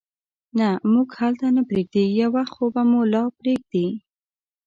[0.59, 3.87] نه، موږ هلته نه پرېږدي، یو وخت خو به مو لا پرېږدي.